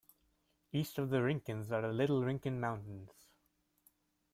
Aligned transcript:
East 0.71 0.97
of 0.97 1.11
the 1.11 1.17
Rincons 1.17 1.69
are 1.71 1.83
the 1.83 1.89
Little 1.93 2.23
Rincon 2.25 2.59
Mountains. 2.59 3.11